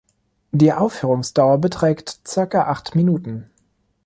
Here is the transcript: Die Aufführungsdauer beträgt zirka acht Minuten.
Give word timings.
Die 0.51 0.73
Aufführungsdauer 0.73 1.59
beträgt 1.59 2.21
zirka 2.23 2.63
acht 2.63 2.95
Minuten. 2.95 3.51